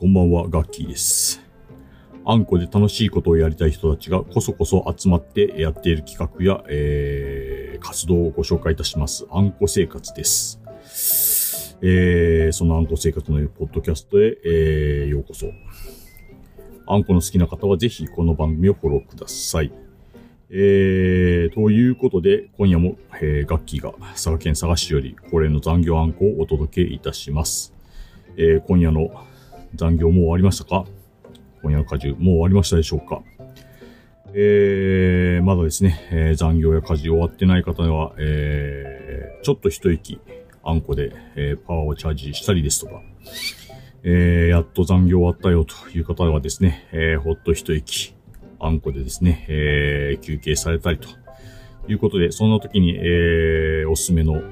[0.00, 1.42] こんばんは、ガッキーです。
[2.24, 9.26] あんこで楽しいことをやりたい人たちがこそこそ集まってやっている企画や、えー、活動をご紹介いたします。
[9.30, 10.58] あんこ生活です。
[11.82, 15.48] えー、そのあんこ生活のポッドキャストへ、えー、ようこそ。
[16.86, 19.70] あんこの好きな方はぜひこの番組をフォローください。
[20.48, 27.74] えー、ということで、今夜も、えー、ガッキーが佐賀県佐賀市より恒例の残業あんこをお届けいたします。
[28.38, 29.10] えー、今夜の
[29.74, 30.84] 残業もう終わりましたか？
[31.62, 33.22] 今夜の家事もう終わりましたでしょうか？
[34.32, 40.20] えー、まだですね、えー残業や家事終わってない方は、えー、ちょっと一息、
[40.62, 43.02] あんこで、えーパワーをチャージしたりですとか、
[44.04, 48.14] えー、やっと残業終わったよという方はですね、えーほっと一息、
[48.60, 51.08] あんこでですね、えー休憩されたりと
[51.88, 54.42] いうことで、そんな時に、えーおすすめの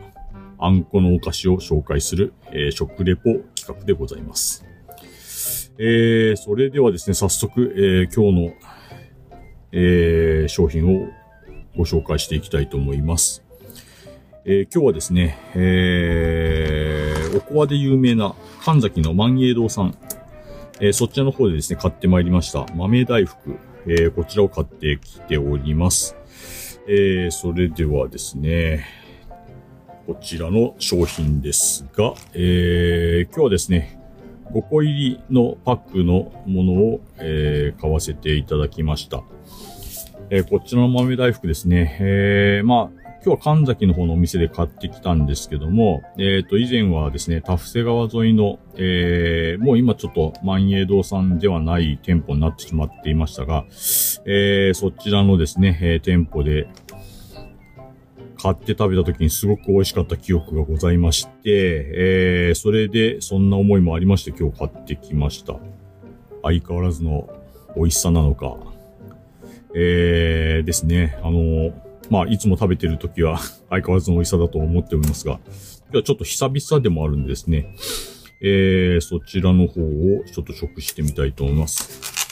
[0.59, 4.65] あんこのお菓子を紹介する、えー食レポ企画でございます。
[5.81, 8.53] えーそれではですね、早速、えー今日の、
[9.71, 11.07] えー商品を
[11.77, 13.45] ご紹介していきたいと思います。
[14.45, 18.35] え今日はですね、えおこわで有名な
[18.65, 19.97] 神崎の万栄堂さん、
[20.81, 23.57] えそちらの方でですね、買ってまいりました豆大福、
[23.87, 26.17] えこちらを買ってきております。
[26.89, 28.85] えそれではですね、
[30.09, 33.98] こちらの商品ですが、えー今日はですね、
[34.53, 39.23] 5個入りのパックのものを、えー買わせていただきました。
[40.31, 41.99] えーこちらの豆大福ですね。
[42.01, 53.65] えーまあ、今日は神崎の方のお店で買ってきたんですけども、えっ、と、以前はですね、タフセ川沿いの、えーもう今ちょっと万栄堂さんではない店舗になってしまっていましたが、
[54.25, 56.69] えーそちらのですね、えー店舗で
[58.41, 65.57] 買って食べた時にすごく美味しかった記憶がございまして、えーそれでそんな思いもありまして今日買ってきました。
[66.43, 67.29] 相変わらずの
[67.77, 68.57] 美味しさなのか、
[69.75, 71.73] えーですね、あの
[72.11, 73.39] まあ、いつも食べてる時は
[73.69, 75.41] 相変わらずの美味しさだと思っておりますが、
[75.91, 77.75] 今日はちょっと久々でもあるんでですね、
[78.41, 82.29] えー、そちらの方をちょっと食してみたいと思います。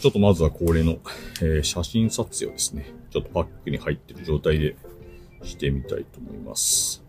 [0.00, 0.98] ちょっとまずは恒例の、
[1.40, 4.74] えー写真撮影をですね、ちょっとパックに入ってる状態で
[5.42, 7.02] してみたいと思います。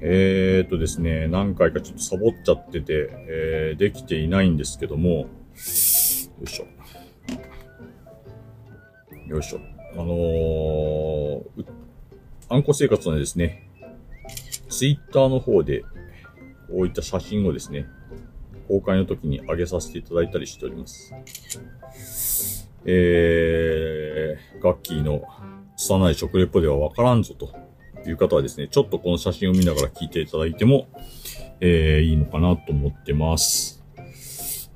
[0.00, 5.26] えーっとですね、何回かちょっとサボっちゃってて、えーできていないんですけども、よ
[6.44, 6.66] いしょ。
[9.26, 9.60] よいしょ。
[9.94, 11.66] あのー、う
[12.48, 13.68] あんこ生活のですね、
[14.68, 15.82] ツイッターの方で、
[16.68, 17.86] こういった写真をですね、
[18.68, 21.14] 公開の時に上げさせていただいたりしております。
[22.84, 25.22] えー、ガッキーの
[25.84, 27.54] 拙い食レポではわからんぞと
[28.08, 30.88] いう方はですね、ちょっとこの写真を見ながら聞いていただいても、
[31.60, 33.82] えー、いいのかなと思ってます。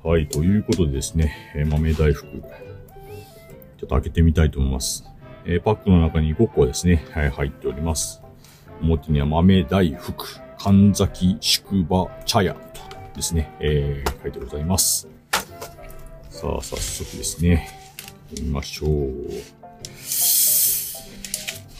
[0.03, 5.03] はい、ということでですね、えー豆大福、ちょっと開けてみたいと思います。
[5.45, 8.21] えーパックの中に5個ですね、はい、入っております。
[8.81, 10.25] 表には豆大福、
[10.59, 12.59] 神崎宿場茶屋と
[13.15, 15.07] ですね、えー書いてございます。
[16.29, 17.67] さあ、早速ですね、
[18.39, 19.58] 見ましょう。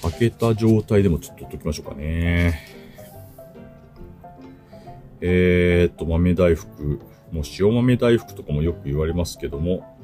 [0.02, 2.60] 開けた状態でもちょっと取っときましょうかね。
[5.22, 7.00] えーっと、豆大福。
[7.32, 9.98] もう塩豆大福とかもよく言われますけども、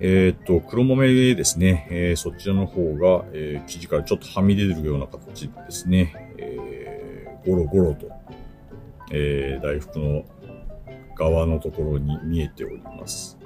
[0.00, 1.86] えーっと、黒豆ですね。
[1.90, 6.34] えーそちらの方が、えー生地からちょっとはみ出るような形ですね。
[6.38, 8.10] えーゴロゴロと、
[9.10, 10.24] えー大福の
[11.16, 13.36] 側のところに見えております。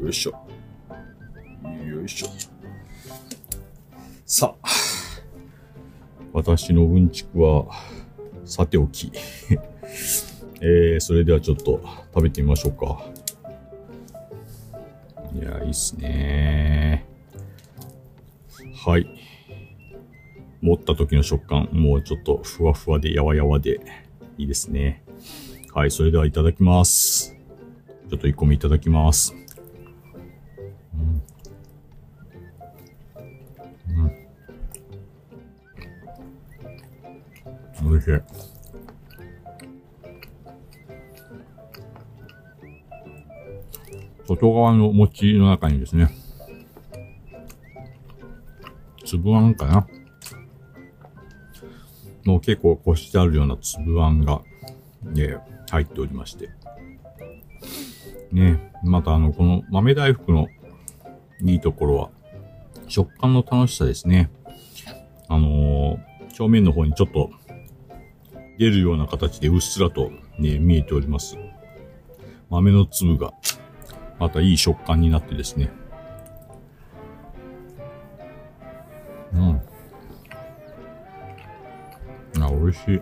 [0.00, 0.30] よいしょ。
[1.84, 2.53] よいしょ。
[4.26, 4.68] さあ、
[6.32, 7.66] 私のうんちくは、
[8.44, 9.12] さておき。
[10.60, 11.80] えー、それではちょっと
[12.14, 13.04] 食べてみましょうか。
[15.34, 17.04] いや、いいっすね
[18.84, 19.06] はい。
[20.60, 23.80] 持った時の食感、もうちょっとふわふわでやわやわで
[24.38, 25.02] いいですね。
[25.74, 27.36] はい、それではいただきます。
[28.08, 29.34] ちょっと1個目いただきます。
[37.94, 37.98] うん。
[37.98, 38.20] おいしい。
[44.26, 46.10] 外側の餅の中にですね、
[49.04, 49.86] 粒あんかな
[52.24, 54.40] もう結構こしてあるような粒あんが、
[55.02, 55.36] ね、
[55.70, 56.48] 入っておりまして。
[58.32, 60.48] ね、またあの、この豆大福の
[61.42, 62.10] いいところは、
[62.88, 64.30] 食感の楽しさですね。
[65.28, 67.30] あのー表面の方にちょっと、
[68.58, 71.36] 出るような形でうっすらとね、見えております。
[72.50, 73.32] 豆の粒が、
[74.18, 75.70] またいい食感になってですね。
[79.32, 79.60] うん。
[82.40, 83.00] あ、美味しい。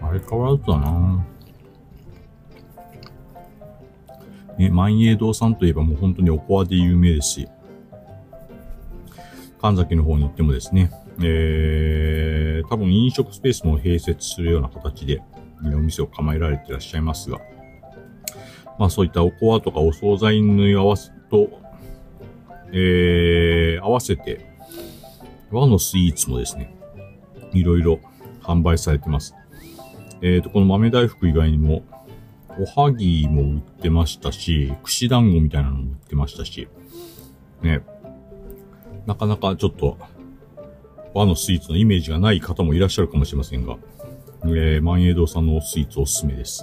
[0.00, 1.24] 相変わらずだな
[4.58, 7.48] ね、万栄堂さんといえばもう本当におこわで有名ですし、
[9.60, 10.90] 神崎の方に行ってもですね、
[11.24, 15.22] えー、多分飲食スペースも併設するような形で、
[15.64, 17.40] お店を構えられていらっしゃいますが、
[18.78, 21.60] まあそういったおこわとかお惣菜に合わせと、
[22.72, 24.46] えー、合わせて、
[25.50, 26.74] 和のスイーツもですね、
[27.52, 28.00] いろいろ
[28.42, 29.34] 販売されてます。
[30.22, 31.82] えっ、ー、と、この豆大福以外にも、
[32.58, 36.68] おはぎも売ってましたし、串団子みたいなのも売ってましたし、
[37.62, 37.82] ね、
[39.06, 39.98] なかなかちょっと
[41.14, 43.76] 和のスイーツのイメージがない方もいらっしゃるかもしれませんが、
[44.44, 46.62] えー、万栄堂さんのスイーツおすすめです。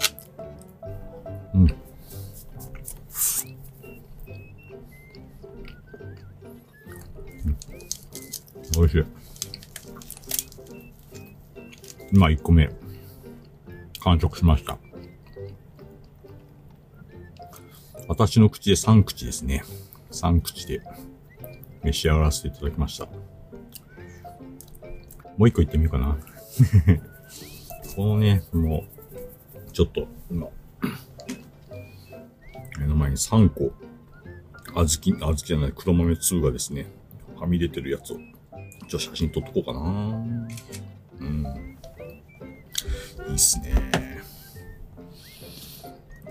[1.54, 1.68] うん。
[8.76, 9.04] 美味しい。
[12.12, 12.70] 今1個目、
[14.00, 14.78] 完食しました。
[18.08, 19.64] 私の口で3口ですね。
[20.12, 20.82] 3口で
[21.84, 23.08] 召し上がらせていただきました。
[25.40, 26.18] もう一個言ってみようかな。
[27.96, 28.84] このね、も
[29.68, 30.50] う、ちょっと、今、
[32.78, 33.72] 目の前に3個、
[34.74, 36.88] 小豆、小豆じゃない、黒豆粒がですね、
[37.38, 38.18] はみ出てるやつを、
[38.90, 39.80] ちょ、写真撮っとこうかな。
[41.22, 41.46] うん。
[43.30, 43.70] いいっすね。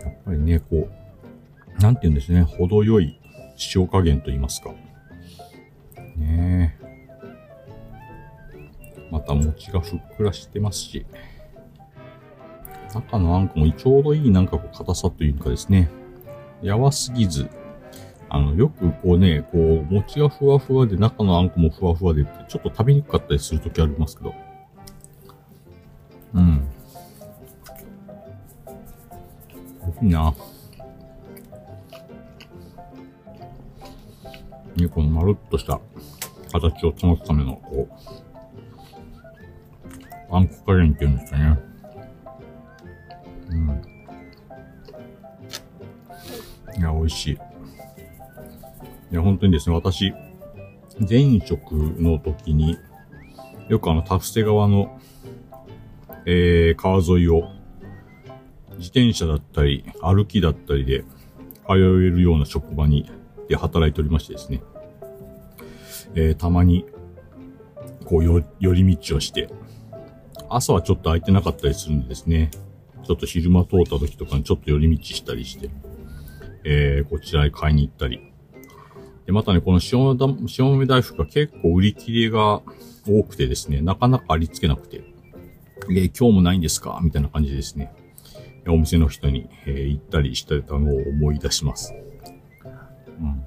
[0.05, 3.19] やっぱりね、こう、なんて言うんですね、程よい
[3.75, 4.75] 塩加減と言いますか。
[6.19, 6.78] ね
[9.29, 11.07] た餅がふっくらしてますし、
[12.95, 15.91] 中のあんこもちょうどいいなんかこう硬さというかですね、
[16.63, 17.49] やわすぎず、
[18.31, 24.35] あの、よくこうね、こう、餅がふわふわで中のあんこもふわふわでって、ちょっと食べにくかったりするときありますけど。
[26.35, 26.69] うん。
[29.81, 30.35] 美味しいな。
[34.77, 35.81] ね、このまるっとした
[36.53, 38.28] 形を保つための、こう、
[40.31, 41.59] あんこ加減って言うんですかね。
[43.51, 43.83] うん。
[46.79, 47.39] いや、美味しい。
[49.11, 50.13] いや、本当にですね、私、
[51.09, 52.77] 前職の時に、
[53.69, 55.01] よくあの、タフセ川の、
[56.27, 57.51] えー、川沿いを、
[58.77, 61.05] 自転車だったり、歩きだったりで、
[61.67, 63.11] 通えるような職場に、
[63.49, 64.63] で働いておりましてですね。
[66.15, 66.85] えー、たまに、
[68.05, 69.49] こう、よ、寄り道をして、
[70.51, 72.51] 朝はちょっと空いてなかったりするんですね、
[73.05, 75.71] ちょっと昼間通った時とかにちょっと寄り道したりして、
[76.65, 78.21] えー、こちらへ買いに行ったり。
[79.27, 80.17] で、またね、この塩
[80.59, 82.63] 塩豆大福が結構売り切れが
[83.07, 85.03] 多くてですね、なかなかありつけなくて、
[85.91, 86.99] えー、今日もないんですか？
[87.03, 87.93] みたいな感じでですね、
[88.67, 91.95] お店の人に、えー、行ったりしてたのを思い出します。
[93.21, 93.43] うん。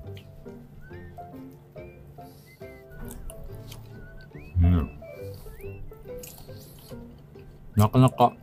[7.76, 8.34] なかなか、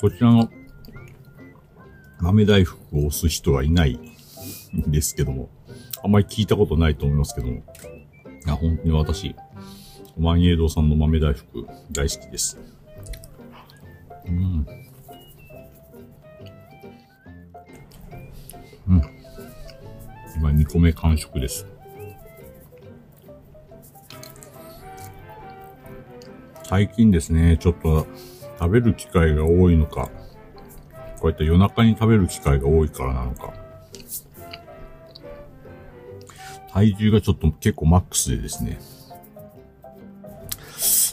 [0.00, 0.48] こちらの
[2.20, 3.98] 豆大福を押す人はいない
[4.74, 5.48] んですけども、
[6.04, 7.58] あんまり聞いたことないと思いますけども、い
[8.46, 9.34] や、本当に私、
[10.16, 12.58] 万栄堂さんの豆大福大好きです。
[14.26, 14.66] うん。
[18.88, 19.02] うん。
[20.36, 21.66] 今2個目完食です。
[26.72, 28.06] 最近ですね、ちょっと
[28.58, 30.08] 食べる機会が多いのか、
[31.20, 33.52] こうやって夜中に食べる機会が多いからなのか、
[36.72, 38.80] 体重がちょっと結構マックスでですね、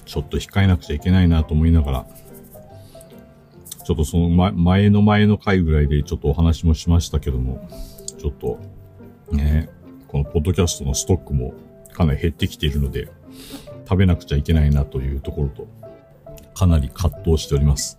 [0.06, 2.08] ちょっと控えなくちゃいけないなと思いながら、
[3.84, 7.68] ちょっとその前の前の回ぐらいでちょっとお話もしましたけども、
[8.18, 8.60] ちょっと
[9.34, 9.68] ね、
[10.08, 11.54] このポッドキャストのストックも
[11.92, 13.10] かなり減ってきているので、
[13.90, 15.68] 食べなくちゃいけないなというところと、
[16.54, 17.98] かなり葛藤しております。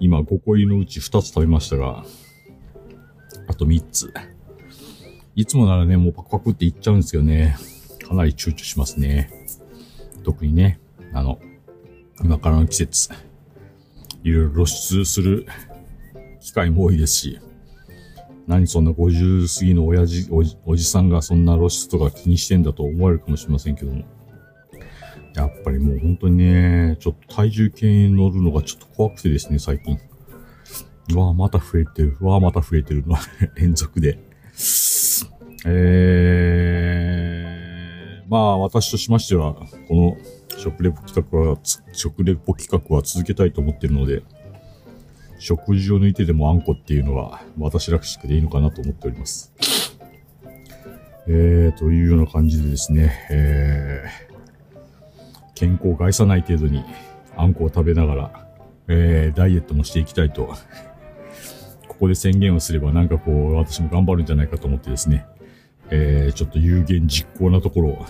[0.00, 2.04] 今5個入りのうち2つ食べましたが、
[3.46, 4.12] あと3つ。
[5.36, 7.56] いつもならね、もうパクパクっていっちゃうんですけどね、
[8.04, 9.30] かなり躊躇しますね。
[10.24, 10.80] 特にね、
[11.12, 11.38] あの、
[12.24, 13.10] 今からの季節、
[14.24, 15.46] いろいろ露出する
[16.40, 17.38] 機会も多いですし、
[18.48, 24.02] 何そんな50過ぎの親父おじ、おじさんがそんな露出とか気にしてんだと思われるかもしれませんけども。
[25.34, 29.98] やっぱりもう本当にね、ちょっと体重計に乗るのがちょっと怖くてですね、最近。
[31.12, 32.16] うわぁ、また増えてる。
[32.20, 33.16] うわぁ、また増えてるの
[33.56, 34.18] 連続で。
[35.66, 39.54] えー、まあ私としましては、
[39.88, 40.16] この
[40.56, 41.58] 食レポ企画は、
[41.92, 44.22] 食レポ企画は続けたいと思ってるので、
[45.38, 49.52] 食事を抜いてでもあんこっていうのは私らしくでいいのかなと思っております。
[51.26, 54.29] えー、というような感じでですね、えー、
[55.60, 56.82] 健康を害さない程度に
[57.36, 58.46] あんこを食べながら、
[58.88, 60.54] えー、ダイエットもしていきたいと、
[61.86, 65.26] ここで宣言をすればなんかこう、私も頑張るんじゃないかと思ってですね、
[65.90, 68.06] えー、ちょっと有言実行なところを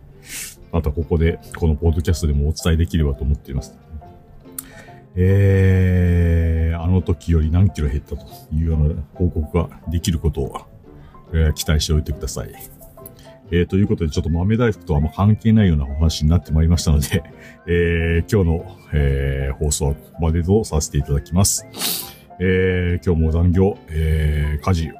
[0.72, 3.76] またここで、このポッドキャストでもお伝えできればと思っています。
[5.14, 10.60] えー、あの時より何キロ減ったというような報告ができることを、
[11.32, 12.77] えー、期待しておいてください。
[13.50, 17.22] えー、ということで、ちょっと豆大福とはま関係ないようなお話になってまいりましたので、
[17.66, 21.66] えー、今日の、えー、放送はここまでとさせていただきます。
[22.40, 24.90] えー、今日も残業、えー、家事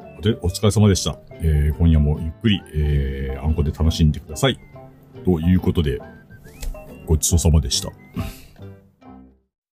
[0.43, 1.19] お、お疲れ様でした。
[1.40, 4.59] えー、今夜もゆっくり、えー、あんこで楽しんでください。
[5.25, 6.00] ということで、
[7.07, 7.93] ごちそうさまでした。